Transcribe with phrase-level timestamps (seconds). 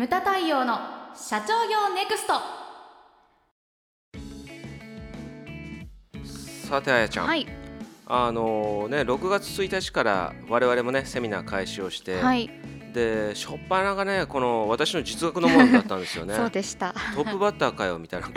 [0.00, 0.78] ムタ太陽の
[1.14, 2.32] 社長業ネクスト。
[6.66, 7.46] さてあやちゃん、はい。
[8.06, 12.48] あのね6月1日から我々もねセミナー開始をして、はい、
[12.94, 16.32] で初っ端がねこの私の実学のものだったんですよね。
[16.34, 16.94] そうでした。
[17.14, 18.28] トップバッターかよみたいな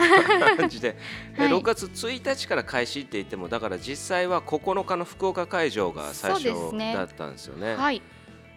[0.56, 0.98] 感じで。
[1.34, 1.48] で、はい。
[1.48, 6.44] 6月1日から開始って言ってもだから実際は9日の福岡会場が最初
[6.76, 7.74] だったんですよね。
[7.74, 8.02] はい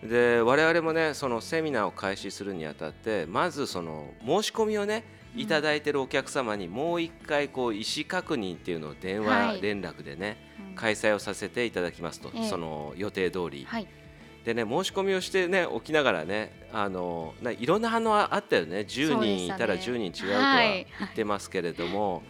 [0.04, 5.04] で我々もねそのセミナーを開始するにあたってまずその申し込みをね
[5.36, 5.42] うん。
[5.42, 9.58] いただいてるお客様にもう一回こう意思確認っていうのを電はい。
[9.58, 10.38] 話連絡でね、
[10.70, 10.76] うん。
[10.76, 12.50] 開催をさせていただきますと、ええ。
[12.50, 13.88] その予定通り、はい。
[14.46, 18.80] でね申し込みをしてね起きながらねあのないろんな反応はあったよね。
[18.80, 19.98] 10そうで人いたらしたね。
[19.98, 20.88] 10人違うとははい。
[21.00, 22.24] 言ってますけれども、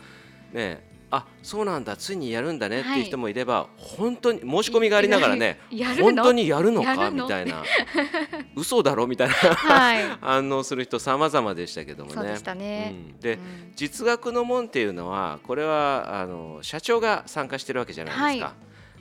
[0.51, 1.95] ねあそうなんだ。
[1.95, 2.81] ついにやるんだね。
[2.81, 5.59] っていう人もいれば、本当に申し込みがありながらね
[6.01, 7.09] 本当にやるのか？
[7.09, 7.63] みたいな。
[8.55, 9.07] 嘘だろ？
[9.07, 9.33] みたいな。
[9.33, 10.03] はい。
[10.19, 12.37] 反応する人様々でしたけどもね。
[12.43, 13.19] でうん。
[13.19, 13.73] で、うん。
[13.75, 18.53] 実学の門っていうのはこれはあの社長が参加してるわけじゃないですか、は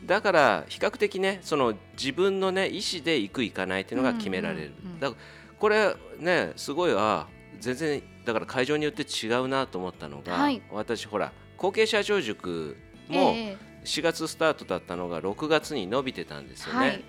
[0.05, 4.95] だから比較的ねその自分のね意思で行く行かないっていうのが決められる、うんうん。
[4.95, 5.23] うんだから
[5.59, 7.27] これねすごいあ
[7.59, 10.63] 全然だから会場によって違うなと思ったのが、はい。
[10.71, 12.77] 私ほら後継社長塾
[13.09, 13.67] もええ。
[13.85, 17.05] 4月スタートだったのが6月に伸びてたんですよね、はい。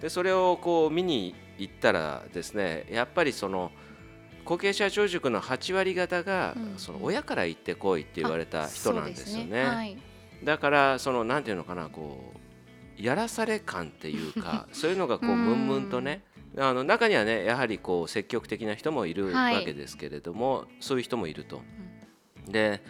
[0.00, 3.70] でそれをこう見に行ったらですねやっぱりその
[4.44, 6.74] 後継社長塾の8割方が、うん。
[6.76, 9.64] その親から行ってこいって言われた人なんですよね。
[9.64, 9.96] はい。
[10.42, 12.34] だからそのなんていうのかなこ
[12.98, 16.22] うやらされ感っていうか そういうのがこうムンムンとね
[16.58, 19.56] あの中にはねやはりこう積極的な人もいるはい。
[19.56, 21.62] わけですけれども、そういう人もいると。
[22.46, 22.82] で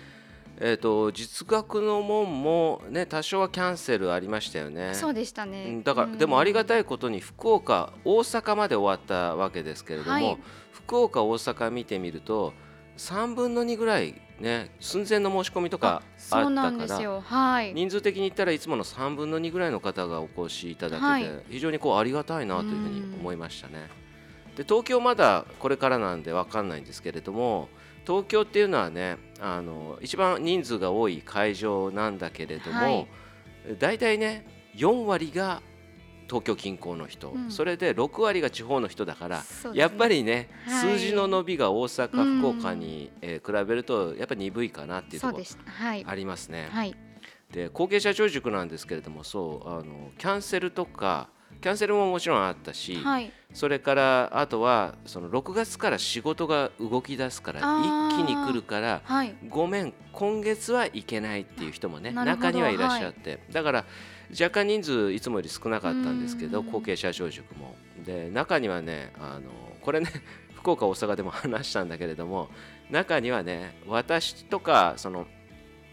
[0.60, 4.94] えー、と実学の門も、ね、多少はキャンセルありましたよね。
[4.94, 6.18] そうでしたうねんだから、うん。
[6.18, 10.38] でもありがたいことに福岡大阪まで終わったわけですけれども、はい。
[10.72, 12.52] 福岡大阪見てみると
[12.98, 17.20] 3分の2ぐらいね寸前の申し込みとかあったからよ。
[17.20, 17.74] はい。
[17.74, 21.42] 人数的に言ったらいつもの3分の2ぐらいの方がお越しいただけて、はい。
[21.50, 24.04] 非常にこうありがたいなというふうに思いましたね。
[24.56, 27.68] で東京まだこれからなんで分かんないんですけれども
[28.06, 33.08] 東京っていうのはねあの一番人数が多い会場なんだけれども、はい。
[33.78, 35.62] 大体ね4割が
[36.26, 37.50] 東京近郊の人、うん。
[37.50, 39.44] それで6割が地方の人だから、ね。
[39.74, 40.98] やっぱりね、はい。
[40.98, 45.44] 数字の伸びが大阪、うん福岡に、えー比べるとやっぱり鈍いかなっていうところ
[46.06, 46.68] ありますね。
[46.70, 46.96] はい。
[47.52, 51.28] で後継社長塾なんですけれどもそうあのキャンセルとか
[51.60, 53.32] キャンセルももちろんあったし、はい。
[53.52, 59.34] それからあとはその6月から仕事が動き出すから一気に来るからはい。
[59.48, 63.84] ごめん今月は行けないっていう人もね中にはいらっしゃって、だから
[64.30, 66.66] 若干人数いつもより少なかったんですけどうん。
[66.70, 67.74] 後継社長塾も。
[68.04, 69.50] で中にはねあの
[69.80, 70.08] これね
[70.56, 72.48] 福岡大阪でも話したんだけれども
[72.90, 75.26] 中にはね私とかその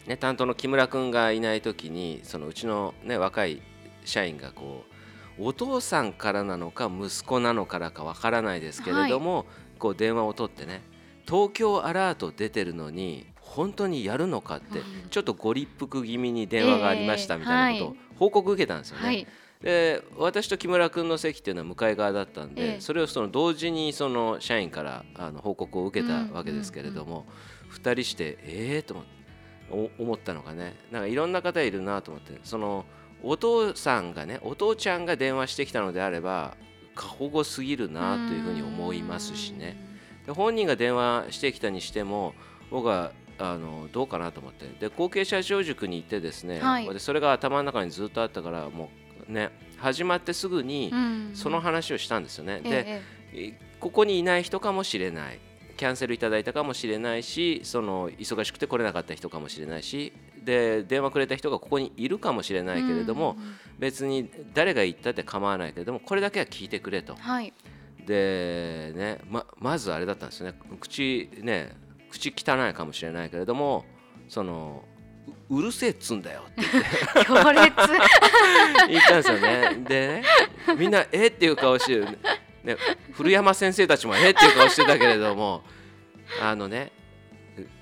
[0.08, 3.62] ね、担当の木村君がいない時にそのうちの、ね、若い
[4.04, 4.91] 社員がこう
[5.40, 9.46] お父さんからなのか息子なのからかわからないですけれども、
[9.80, 10.82] こう電話を取ってね
[11.28, 15.10] 東京アラート出てるのに本当にやるのかってうん。
[15.10, 19.06] ちょっとご立腹気味に電話がありましたええみたいなことを報告受けたんですよね。
[19.06, 19.28] はい。
[19.62, 22.82] で私と木村君の席っていうのは向かい側だったんで、ええ。
[22.82, 27.26] それをその同時にその社員からあの報告を受けたわけですけれども、
[27.70, 29.04] 二人してええー、と
[30.00, 32.86] 思ったのがねなんかいろんな方いるなと思ってその
[33.24, 36.56] お父さんがねお父ちゃんが電話してきたのであれば
[36.96, 39.78] 過保護すぎるなというふうに思いますしね。
[40.26, 42.34] で本人が電話してきたにしても
[42.70, 44.66] 僕はあのどうかなと思って。
[44.80, 46.90] で後継者長塾に行ってですね、はい。
[46.90, 48.90] でそれが頭の中にずっとあったからも
[49.28, 52.62] うね始まってすぐにうんその話をしたんですよね。
[52.66, 53.02] えで、え
[53.34, 53.60] え。
[53.80, 55.40] ここにいない人かもしれない
[55.82, 60.14] キャンセルいただいたかもしれないしその忙しくて来れなかった人かもしれないし
[60.46, 63.36] で電話くれた人がここにいるかもしれないけれども、
[63.80, 67.16] 別に誰が言ったって構わないけれどもこれだけは聞いてくれと。
[67.16, 67.52] はい。
[68.06, 70.60] でねままずあれだったんですよね。
[70.80, 71.76] 口ね
[72.12, 73.86] 口汚いかもしれないけれども
[74.30, 74.84] その
[75.50, 77.72] ううるせえっつんだよって強烈。
[78.88, 79.78] 言ったんですよね。
[79.88, 80.24] でね
[80.78, 81.28] みんなえ？
[81.28, 82.20] っていう顔してる、
[82.64, 82.78] ね、
[83.14, 85.64] 古山先生たちもえっていう顔してたけれども
[86.42, 86.92] あのね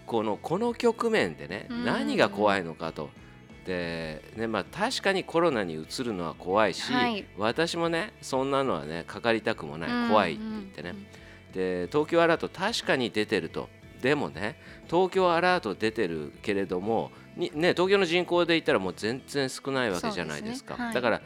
[0.05, 1.85] このこの局面でねうん。
[1.85, 3.09] 何が怖いのかと。
[3.65, 7.25] でねまあ、確かにコロナにうつるのは怖いし、はい。
[7.37, 10.95] 私もねそんなのはねかかりたくもない、うん怖いって言ってね、
[11.53, 13.69] で東京アラート確かに出てると。
[14.01, 14.59] でもね
[14.89, 20.75] 東京アラート出てるけれどもに、ね、東京の人口で言ったらもう全然少ないわけじゃないですか。
[20.75, 20.85] すね。
[20.85, 20.93] はい。
[20.95, 21.21] だから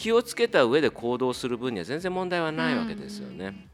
[0.00, 3.68] 気をつけた上で行動する分には全然問題はないわけですよね。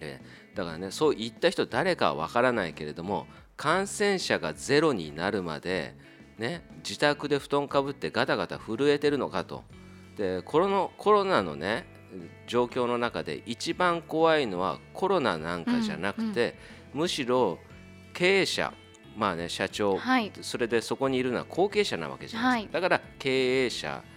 [0.00, 0.20] え
[0.54, 3.26] だからねそう言った人誰かはわからないけれども
[3.56, 5.94] 感染者がゼロになるまで、
[6.36, 9.64] ね、自宅で布団かぶってガタガタ震えてるのかと。
[10.18, 11.86] でコロナコロナのね
[12.46, 16.54] 状況の中で一番怖いのはコロナなんかじゃなくて、
[16.92, 17.58] むしろ
[18.12, 18.74] 経営者
[19.16, 20.30] まあね社長、はい。
[20.42, 24.11] それでそこにいるのは後継者なわけじゃないですか、だから経営者うん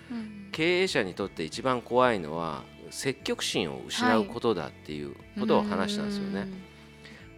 [0.51, 6.47] 経営者にとって一番怖いのは積極心を失うことだっていうことを話したんですよね。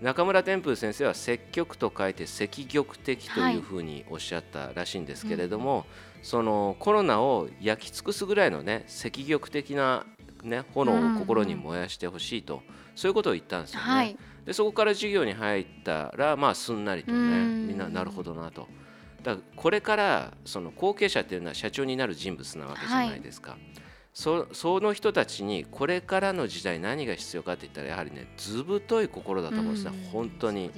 [0.01, 5.85] 中村天風先生は積極と書いて積極的というふうにおっしゃったらしいんですけれども、
[6.21, 10.05] そのコロナを焼き尽くすぐらいのね積極的な、
[10.43, 12.61] ね、炎を心に燃やしてほしいと、
[12.95, 13.85] そういうことを言ったんですよね。
[13.85, 14.17] はい
[14.47, 18.69] でそこから授業に入ったらまあすんなりとねうんみんななるほどなと。
[19.27, 23.57] だからこれからその後継者っていうのは社長になる人物なわけじゃないですか。
[24.13, 30.09] そその人たちにこれからの時代何が必要かって言ったらやはりね図太い心だと思うんですね、うん。
[30.09, 30.69] 本当に。
[30.69, 30.73] ね。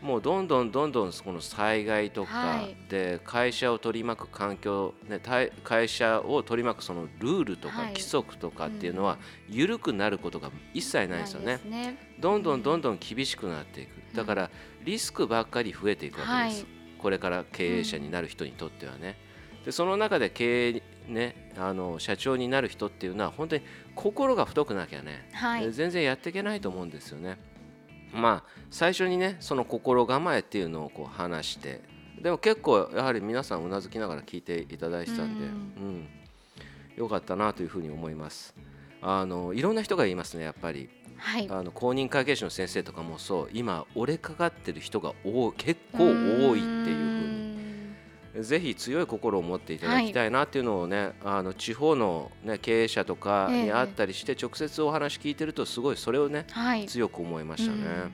[0.00, 2.76] もうどんどんどんどんこの災害とかはい。
[2.88, 7.86] で会社を取り巻く環境、ね、対会社を取り巻くそのルールとかはい。
[7.88, 9.18] 規則とかっていうのは
[9.50, 11.46] 緩くなることが一切ないですよね。
[11.46, 11.56] ない。
[11.58, 12.14] ですね。
[12.18, 13.90] どんどんどんどん厳しくなっていく。
[14.16, 14.50] だから
[14.82, 19.16] リスクばっかり増えていくわけです、はいこれから経営者になる人にとってはね。
[19.64, 23.62] でその中で経営ねあの社長になる人っていうのは本当に
[23.94, 25.72] 心が太くなきゃね、はい。
[25.72, 27.38] 全然やっていけないと思うんですよね。
[28.12, 31.80] まあ最初にねその心構えっていうのをこう話して
[32.20, 36.00] でも結構やはり皆さんうなずきながら聞いていただいてたんで、ううん。
[36.00, 36.08] ん。
[36.96, 38.54] よかったなというふうに思います。
[39.02, 41.48] あのいろんな人が言いますねやっぱりはい。
[41.50, 47.50] あの公認会計士の先生とかもそう今折れかかってる人が多い結構多いっていうふうに。
[48.44, 56.86] ぜひ強い心を持っていただきたいなっていうのをね、あの地方の、ね、経営者とかに会ったりして直接お話聞いてるとすごいそれをねはい。
[56.86, 58.12] 強く思いましたね。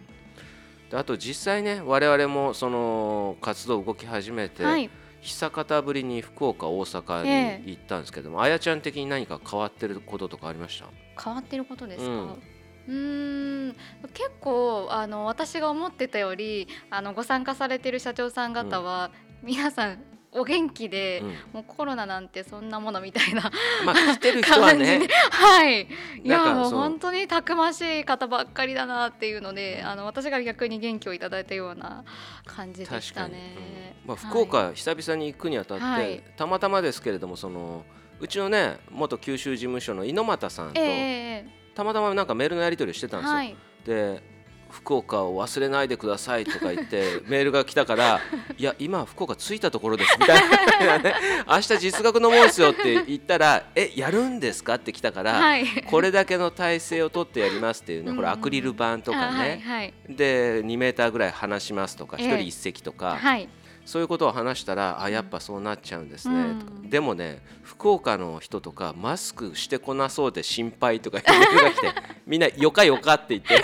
[0.92, 4.88] あと実際ね我々もその活動動き始めて、はい。
[5.20, 7.66] 久方ぶりに福岡大阪ええ。
[7.66, 10.86] に行ったんですけども、あやちゃん的に何か変わってることとかありました？
[11.22, 12.42] 変わってることですか、うん
[12.88, 13.76] うーん。
[14.12, 19.10] 結構あの私が思ってたよりあのご参加されてる社長さん方は、
[19.42, 19.98] 皆さん
[20.32, 21.28] お元気で、うん。
[21.54, 23.50] もうコロナなんてそんなものみたいな
[23.84, 25.88] まあ来てる人は 感じねではい。
[26.22, 32.04] いやもう本当にたくましい方ばっかりだなっていうのであの私が逆に元気をいただいたような
[32.44, 33.56] 感じでしたね。
[34.04, 34.08] うん。
[34.08, 34.30] まあ、はい。
[34.30, 36.22] 福岡、久々に行くにあたって、はい。
[36.36, 37.84] たまたまですけれどもその
[38.20, 43.36] うちのね元九州事務所の猪俣さんと、ええたまたまなんかメールのやり取りをしてたんですよ。
[43.36, 43.56] はい。
[43.84, 44.22] で
[44.70, 48.20] 福岡を忘れないでくださいとか言って メールが来たから
[48.58, 51.14] いや今福岡着いたところですみたいなね。
[51.46, 55.66] 明日実学のもんですよって言ったらえやるんですかって来たから、はい。
[55.88, 58.16] これだけの体制を取ってやりますっていうね、うん。
[58.16, 59.94] これアクリル板とかあはいね、はい。
[60.08, 62.26] で2メーターぐらい離しますとかええ。
[62.26, 63.48] 1人1席とか、はい
[63.86, 66.42] そういうことを話したらあやっぱそうなっちゃうんですね、う
[66.84, 66.90] ん。
[66.90, 71.94] でもね福岡の人とかマスクしてこなそうで心配とかいうメールが来て
[72.26, 73.62] みんなよかよかって言って。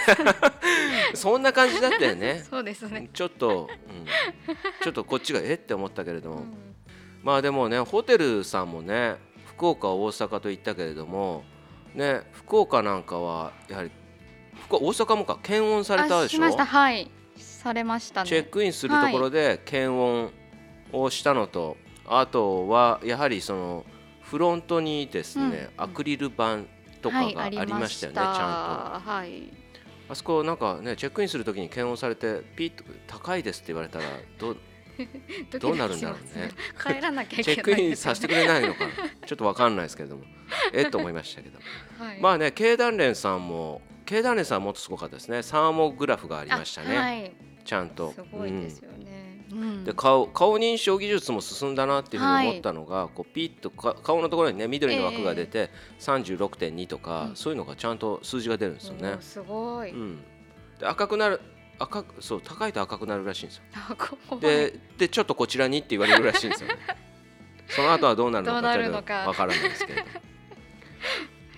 [1.14, 2.42] そんな感じだったよね。
[2.48, 3.10] そうですね。
[3.12, 4.06] ちょっと、うん、
[4.82, 6.74] ちょっとこっちがえって思ったけれども、うん。
[7.22, 9.16] まあでもねホテルさんもね
[9.46, 11.44] 福岡大阪と言ったけれども
[11.94, 13.90] ね福岡なんかはやはり
[14.66, 16.44] 福岡大阪もか検温されたでしょ？
[16.44, 16.64] あしました。
[16.64, 17.10] はい
[17.62, 18.28] されましたね。
[18.28, 20.32] チェックインするところで検温
[20.92, 21.76] をしたのと、
[22.06, 23.86] あとはやはりその
[24.20, 25.84] フロントにですね、うん。
[25.84, 26.58] アクリル板
[27.00, 29.10] とかがありましたよね、ちゃんと。
[29.10, 29.42] はい。
[29.42, 29.62] と
[30.12, 34.04] あそこなんかねチェックインするときに検温されてピッと高いですって言われたら
[34.38, 34.56] どう
[35.58, 36.50] どうなるんだろうね。
[36.78, 38.92] 帰らなきゃいチェッけないクインさせてくれないのかな。
[39.26, 40.24] ちょっとわかんないですけれども。
[40.74, 41.58] えっと思いましたけど
[41.98, 45.42] はい、まあね経団連さんも経団連さんはもっとすごかったですね。
[45.42, 47.32] サーモグラフがありましたね、はい。
[47.64, 49.46] ちゃんとすごいですよね。
[49.52, 59.16] うんで顔顔認証技術も進んだなっていうふうに思ったのが、こうピッとか顔のところにね緑の枠が出て、36.2とか、うんそういうのがちゃんと数字が出るんですよね。
[59.20, 59.90] すごい。
[59.90, 60.18] うん、
[60.78, 61.40] で赤くなる
[61.78, 64.38] 赤くそう高いと赤くなるらしいんですよ。
[64.40, 66.76] ででちょっとこちらにって言われるらしいんですよね。
[67.68, 70.31] その後はどうなるのかちょっとわからないですけれど。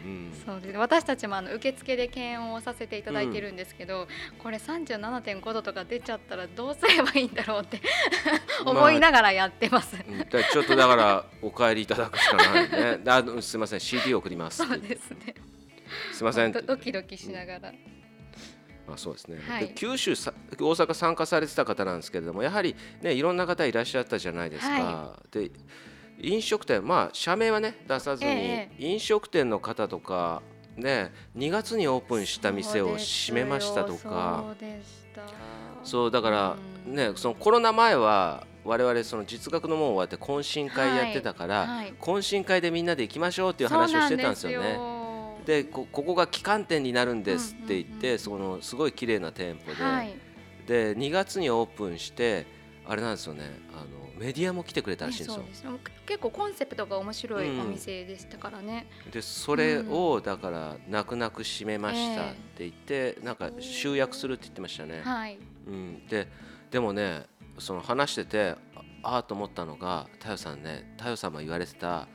[0.04, 0.78] うん、そうです。
[0.78, 4.06] 私たちもあの受付で検温をさせていただいてるんですけど、
[4.38, 7.80] これ37.5度とか出ちゃったらどうすればいいんだろうって
[8.66, 9.96] 思いながらやってます。
[9.96, 12.99] うんだからちょっとだから お帰りいただくしかないね。
[12.99, 15.34] で あすみません CD 送りますそうですね。
[16.12, 16.52] すみません。
[16.52, 17.73] ドドキドキしながら。
[18.87, 19.68] まあ、そうですね、はい。
[19.68, 25.50] で九州さ大阪参加されてた方なんですけれどもやはり、ね、いろんな方いらっしゃったじゃないですか、はで
[26.21, 30.42] 飲食店まあ社名はね出さずに、え飲食店の方とか
[30.76, 34.44] ね2月にオープンした店を閉めましたとか。
[35.83, 36.56] そうだから
[36.87, 36.94] うん。
[36.94, 44.78] ねそのコロナ前は我々その実学の門終わって懇親会やってたから、はい懇親会でみんなで行きましょうっていう話をしてたんですよね。
[44.78, 44.94] ね
[45.44, 48.12] でこここが旗艦店になるんですって言って、うんうん。
[48.12, 50.14] うんそのすごい綺麗な店舗で、はい、
[50.66, 52.47] で2月にオープンして
[52.86, 53.44] あれなんですよね。
[53.72, 55.72] あのメディアも来てくれたらしいんですよ。
[55.72, 57.60] ね結構コンセプトが面白いうん。
[57.60, 65.00] お店でしたからね、でそれをだから泣く泣く閉めましたって言って、なんか集約するって言ってましたね。
[65.02, 65.38] はい。
[65.66, 66.28] うん、で
[66.70, 67.26] でもね
[67.58, 68.56] その話してて
[69.02, 72.08] ああーと思ったのが太陽さんね太陽さんも言われてた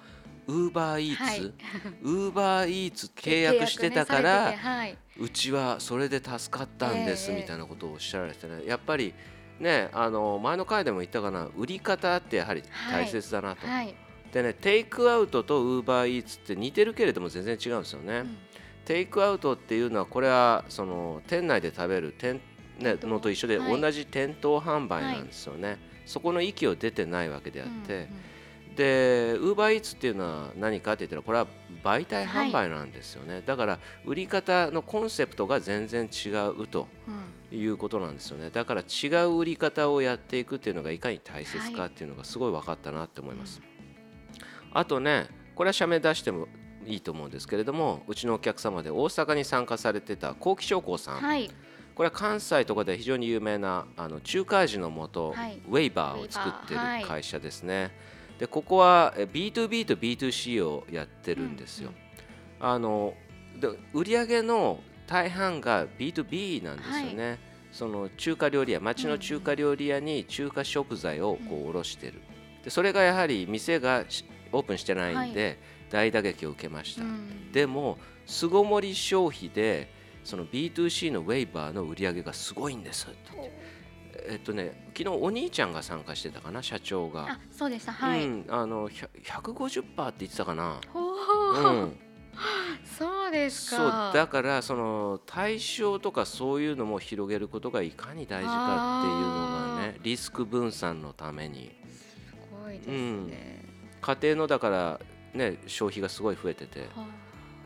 [0.48, 1.40] ウーバーイーはい。
[1.40, 1.54] ツ
[2.02, 4.98] ウーバーイーツ契約してたから、ねはい。
[5.18, 8.66] うちはそれで助かったんですええみたいなことをおっしゃられてね。
[8.66, 9.14] やっぱり
[9.60, 13.68] ねあの前の回でも言ったかな売り方ってやはり大切だなと。
[13.68, 13.96] はい、
[14.32, 18.20] でねテイクアウトとウーバーイーツって似てるけれども全然違うんですよね。
[18.20, 18.38] うん。
[18.86, 22.42] テイクアウトっていうのはこれはその店内で食べる店、
[22.80, 23.82] ね、のと一緒ではい。
[23.82, 28.08] 同じ店頭販売なんですよね、そこの域を出てないわけであって、うんうん
[28.80, 31.48] でウーバーイーツっていうのは何かって言ったらこれは
[31.84, 37.40] 媒体販売なんですよね、だから売り方のコンセプトが全然違うとうん。
[37.52, 38.52] いうことなんですよね。
[38.52, 43.60] だから違う売り方をやっていくっていうのがいかに大切かっていうのがすごい分かったなって思います、
[44.72, 46.48] あとねこれは社名出しても
[46.86, 51.50] いいと思うんですけれどもうちのお客様で大阪に参加されてた幸喜商工さん、はい。
[51.96, 55.62] これは関西とかで非常に有名なあの中華味の素、はい。
[55.68, 57.92] ウェイバーを作ってる会社ですね、
[58.40, 61.92] でここはえ B2B と B2C をやってるんですよ、
[62.60, 63.14] あの
[63.60, 67.40] で売上の大半が B2B なんですよね、
[67.72, 72.22] その中華料理屋町の中華料理屋に中華食材をこう卸してる。
[72.64, 79.92] でそれがやはり店がしオープンしてないんで大打撃を受けました、うんでも巣ごもり消費で
[80.24, 83.52] その B2C のウェイバーの売り上げがすごいんですって
[84.30, 87.32] えっとね昨日お兄ちゃんが参加してたかな社長が。
[87.32, 87.92] あそうでした。
[87.92, 92.00] はい、うん、あの100 150%って言ってたかな、ほうーん、
[92.98, 101.76] そうですそうかだからその対象とかそういうのも広げることがいかに大事かっていうのがねリスク分散のために。
[101.88, 103.66] すごいですね、
[104.02, 105.00] 家庭のだから
[105.34, 106.82] ね消費がすごい増えてて。
[106.96, 107.08] は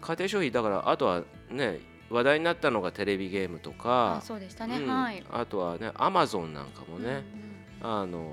[0.04, 1.80] 家庭消費だからあとはね
[2.14, 4.16] 話題になったのがテレビゲームとあか。
[4.18, 4.88] あそうでしたね、うん。
[4.88, 5.24] はい。
[5.32, 7.54] あとはねアマゾンなんかもね、うん
[7.86, 8.32] あの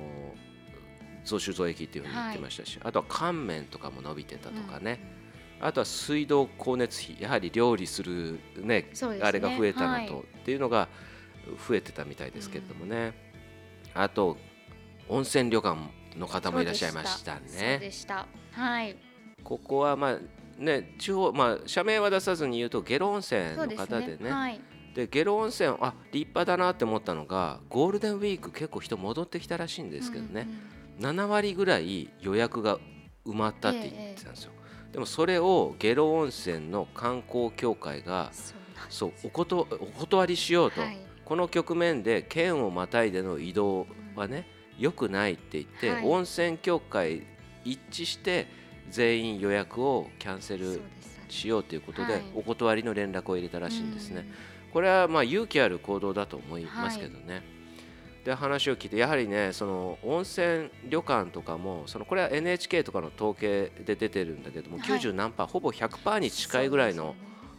[1.25, 5.00] 増収増益っていうふうに言ってましたし、あとは乾麺とかも伸びてたとかね、
[5.60, 9.20] あとは水道光熱費やはり料理するねね。
[9.20, 10.22] あれが増えたのと、はい。
[10.22, 10.88] っていうのが
[11.68, 13.12] 増えてたみたいですけれどもね、
[13.94, 14.37] あと
[15.08, 15.78] 温泉旅館
[16.16, 18.26] の方もいらっしゃいましたそうねでした。
[18.52, 18.96] はい。
[19.42, 20.18] ここはまあ
[20.61, 24.17] ね地方まあ社名は出さずに言うと下呂温泉のそうです方でね。
[24.21, 24.61] ねはい。
[24.95, 30.49] で下呂温泉あ立派だなって思ったのがゴールデンウィーク結構人戻ってきたらしいんですけどね、
[30.99, 32.79] 7割ぐらい予約が
[33.25, 34.52] 埋まったって言ってたんですよ、
[34.93, 38.33] でもそれを下呂温泉の観光協会が
[38.88, 40.99] そうおことお断りしようと、はい。
[41.25, 43.87] この局面で県をまたいでの移動
[44.17, 46.05] はね良くないって言って、はい。
[46.05, 47.23] 温泉協会
[47.64, 48.49] 一致して
[48.90, 50.80] 全員予約をキャンセル
[51.28, 52.23] しようということで、はい。
[52.35, 54.26] お断りの連絡を入れたらしいんですね。
[54.66, 54.73] うん。
[54.73, 57.42] これはまあ勇気ある行動だと思いますけどね。
[58.25, 64.88] で話を聞いてやはりねその温泉旅館とかもそのこれは NHK とかの統計で出てるんだけども、はい。
[64.88, 67.14] 90何パーほぼ100%に近いぐらいの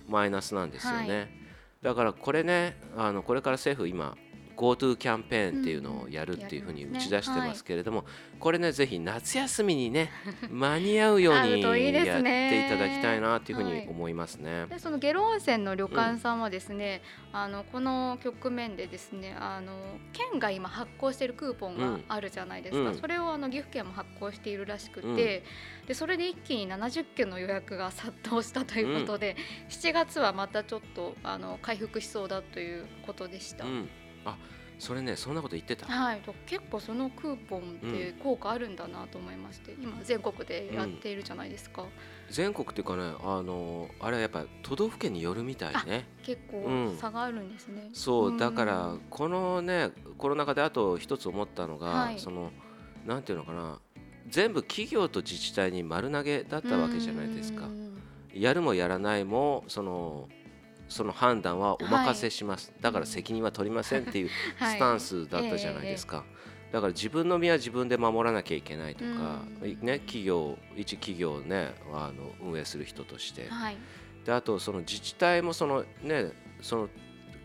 [0.08, 1.20] マイナスなんですよね。
[1.20, 1.26] は
[1.82, 4.16] だからこれねあのこれから政府今
[4.62, 8.06] GoTo キャンペーンっていうのをやるっていうふうに打ち出してますけれども、
[8.40, 10.12] これねぜひ夏休みにね
[10.52, 13.82] 間に合うように やってねいただきたいなっていうふうはい。
[13.82, 14.68] に思いますね。
[14.68, 17.02] でその下呂温泉の旅館さんはですね、
[17.32, 19.74] あのこの局面でですねあの
[20.14, 22.96] 県が今発行しているクーポンがあるじゃないですか、うん。
[22.96, 25.16] それをあの岐阜県も発行しているらしくて、うん。
[25.16, 29.36] でそれで一気に70件の予約が殺到したということで、
[29.70, 33.66] 7月はまたちょっとあの回復しそうだということでした。
[33.66, 33.90] うん、
[34.26, 34.38] あ
[34.80, 35.86] それねそんなこと言ってた。
[35.86, 41.86] はい、と結構そのクーポンって効果あるんだなと思いまして、今全国でやっているじゃないですか、
[42.32, 46.08] 全国っていうかねあのあれはやっぱ都道府県によるみたいね。
[46.24, 47.90] 結構うん差があるんですね。
[47.94, 52.20] そうだからんこのねコロナ禍であと一つ思ったのが、はい。
[52.20, 52.52] その
[53.06, 53.80] なんていうのかな
[54.30, 57.66] 全部企業と自治体に丸投げだったわけじゃないですか。
[57.66, 58.00] うん。
[58.34, 60.28] やるもやらないもその
[60.92, 64.76] その判断はお任せします、だから責任は取りませんっていう はい。
[64.76, 66.26] スタンスだったじゃないですか、
[66.72, 69.80] だから自分の身は自分で守らなきゃいけないとか、うん。
[69.82, 73.78] ね、企業一企業をねあの運営する人として、はい、
[74.26, 76.32] であとその自治体もそのね
[76.62, 76.90] その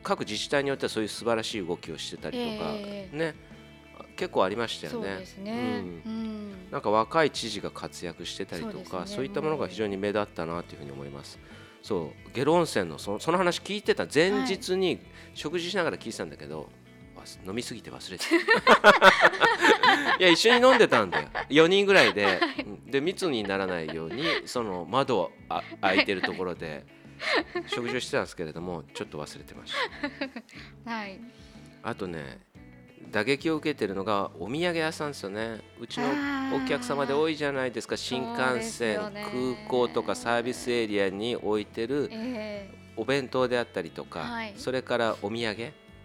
[0.02, 3.16] 各自治体によってはそういう素晴らしい動きをしてたりとか、ええ。
[3.16, 3.34] ね
[4.16, 5.24] 結構ありましたよね。
[5.42, 5.52] ね。
[6.04, 6.12] うん。
[6.12, 6.70] うん。
[6.70, 9.26] なんか若い知事が活躍してたりとかそう,、ね。
[9.26, 11.38] いったものが非常に目立ったなというふうに思います。
[11.86, 14.98] そう下呂温泉のそのその話聞いてた前日に
[15.34, 16.68] 食事しながら聞いてたんだけど、
[17.14, 20.18] わ飲みすぎて忘れてた。
[20.18, 21.28] いや一緒に飲んでたんだよ。
[21.48, 26.84] 4人ぐらいで、うんで密にならないようにその窓をあ開いてるところで
[27.68, 29.72] 食事をしてたんですけれどもちょっと忘れてまし
[30.84, 30.90] た。
[30.90, 31.20] はい。
[31.84, 32.40] あとね
[33.12, 35.60] 打撃を受けてるのがお土産屋さんですよね。
[35.80, 36.06] うちの
[36.56, 37.96] お客様で多いじゃないですか。
[37.96, 39.12] 新幹線、空
[39.68, 44.54] 港とかサービスエリアに置いてるえお弁当であったりとか、はい。
[44.56, 45.56] それからお土産。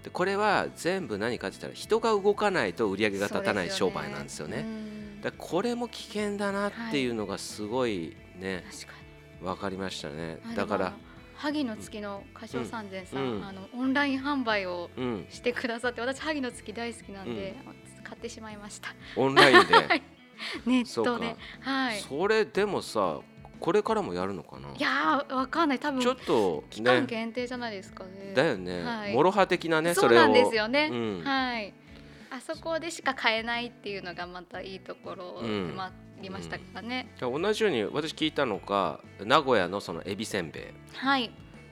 [0.03, 4.65] でこれは全部何かって言ったら人が動かないと売り上げが立たない商売なんですよね。
[4.65, 4.91] うん
[5.21, 8.93] だこれも危険だなっていうのがすごいね、確か
[9.39, 9.45] に。
[9.47, 10.39] 分かりましたね。
[10.51, 10.93] あだから
[11.41, 13.45] 萩の月の歌唱三千さん、うん。
[13.45, 15.25] あのオンライン販売をうん。
[15.29, 17.55] してくださって私萩の月大好きなんで、
[18.03, 18.89] 買ってしまいました。
[19.15, 20.01] オンラインで？
[20.65, 21.35] ネットで。
[21.61, 21.99] はい。
[21.99, 23.19] それでもさ
[23.59, 24.69] これからもやるのかな？
[24.69, 25.79] いやーわかんない。
[25.79, 28.33] 多分ちょっと期間ね限定じゃないですかね。
[28.35, 29.13] だよね、はい。
[29.13, 31.73] モロハ的なねそうれをそなんですよね、うんはい。
[32.31, 40.63] あそこでしか買えないっていうのがまたいいところでうんもありましたからね、同じように私聞いたのが名古屋のそのエビせんべい。
[40.95, 41.31] はい。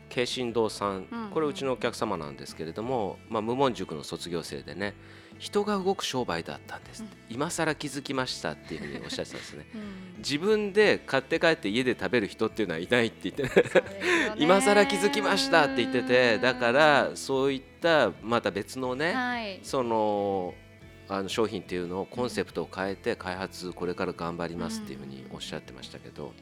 [0.09, 4.95] 桂新堂さん、うんこれうちのお客様なんですけれども、まあ、無門塾の卒業生でね
[5.37, 9.65] 人が動く商売だったんですって、今更気づきましたっていうふうにおっしゃってたんですね。
[9.73, 9.81] うん。
[10.17, 13.49] 自分で買って帰って家で食べる人っていうのはいないって言って、ね。
[14.37, 19.59] 今更気づきましたって言っててだからそういったまた別のね、はい。
[19.63, 20.55] その
[21.09, 26.33] あの商品っていうのをコンセプトを変えて開発これから頑張りますっていうふうにおっしゃってましたけど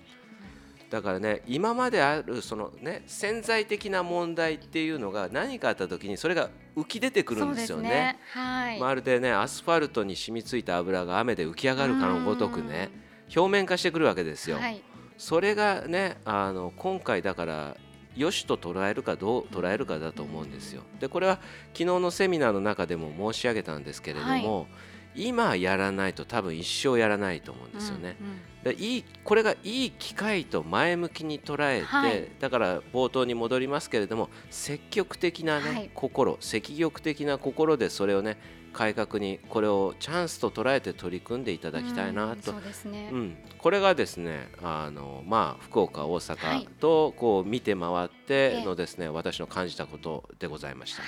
[0.89, 7.89] だからね今まであるそのね潜在的な問題っていうのが何かあった時にそれが浮き出てくるんですよね。
[7.89, 8.19] ね。
[8.31, 12.89] はい、まるでねアスファルトに染みついた油が雨で浮き上がるかのごとくね
[13.35, 14.57] 表面化してくるわけですよ。
[14.57, 14.81] はい。
[15.17, 17.77] それがねあの今回だから
[18.17, 20.83] 良しと捉えるかどう捉えるかだと思うんですよ。
[20.99, 21.39] でこれは
[21.73, 24.67] 昨日のセミナーの中でも申し上げたんですけれども、
[25.15, 28.17] 今やらないと多分一生やらないと思うんですよね。
[28.19, 38.37] うんうんでいいこれがいい機会と前向きに捉えて、はいだから冒頭に戻りますけれども積極的な、ねはい心積極的な心でそれをね
[38.77, 42.51] 改革にこれをチャンスと捉えて取り組んでいただきたいなと。
[42.51, 46.67] うんね、うん、これがですねあの、まあ、福岡大は阪い。
[46.79, 48.65] とこう見て回ってええ。
[48.65, 51.01] のですね、私の感じたことでございました。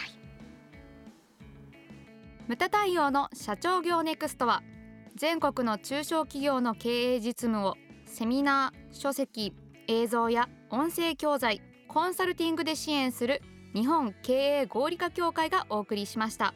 [2.47, 4.63] 無駄対応の社長業ネクストは
[5.15, 9.53] 全国の中小企業の経営実務をセミナー書籍
[9.87, 13.43] 映像や音声教材コンサルティングで支援する
[13.75, 16.55] 日本経営合理化協会がお送りしました